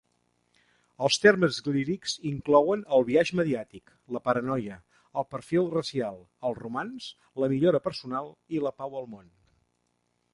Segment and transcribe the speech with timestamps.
[1.07, 4.77] Els temes lírics inclouen el biaix mediàtic, la paranoia,
[5.23, 6.17] el perfil racial,
[6.49, 7.11] el romanç,
[7.45, 9.29] la millora personal i la pau al món.